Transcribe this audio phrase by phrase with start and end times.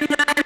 [0.00, 0.45] midnight.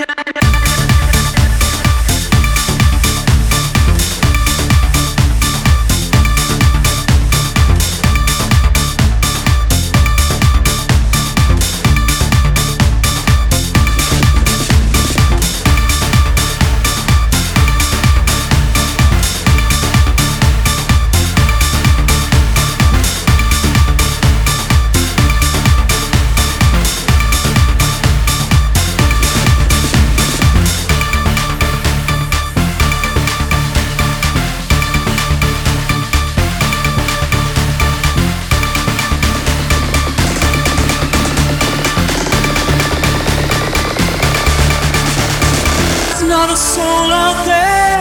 [46.41, 47.99] not a soul out there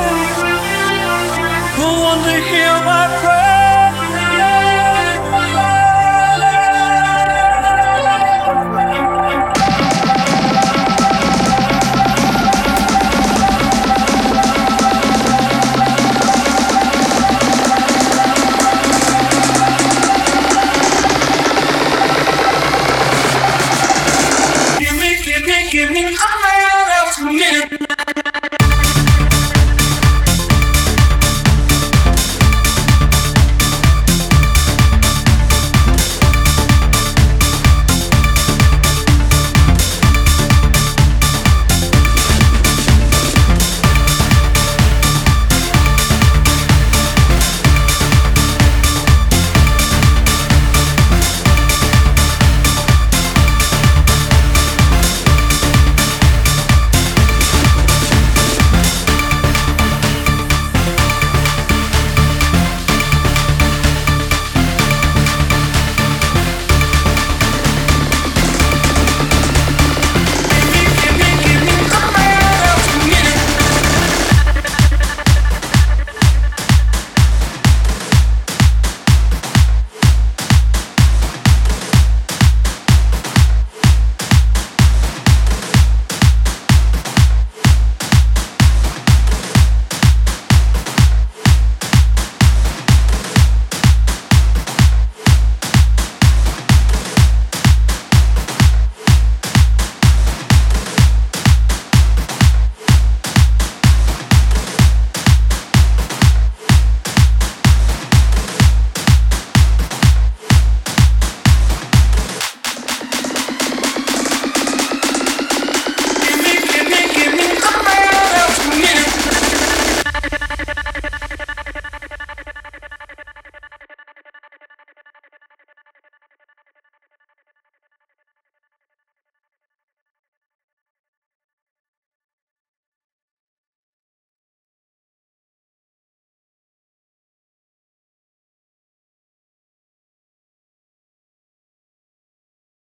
[1.75, 3.59] who want to hear my prayer.
[24.79, 26.28] Give me, give me, give me.